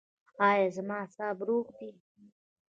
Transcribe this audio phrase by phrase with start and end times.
[0.49, 1.91] ایا زما اعصاب روغ دي؟